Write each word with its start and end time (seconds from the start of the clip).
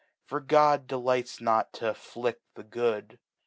Fot^God 0.27 0.87
deli|;hts 0.87 1.39
not 1.41 1.73
to 1.73 1.85
aiilidl 1.93 2.37
the 2.55 2.63
Good. 2.63 3.19